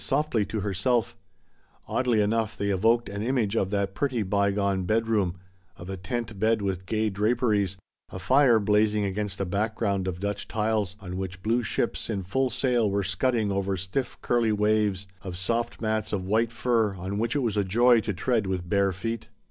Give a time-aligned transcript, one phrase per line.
[0.03, 1.15] softly to herself;
[1.87, 5.35] oddly enough, they evoked an image of that pretty bygone bedroom,
[5.77, 7.77] of a tent bed with gay draperies,
[8.09, 12.49] a fire blazing against a background of Dutch tiles, on which blue ships in full
[12.49, 17.35] sail were scudding over stiff curly waves, of soft mats of white fur on which
[17.35, 19.27] it was a joy to tread with bare feet.